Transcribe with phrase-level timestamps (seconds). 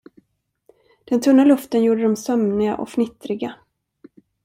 [1.05, 3.55] Den tunna luften gjorde dem sömniga och fnittriga.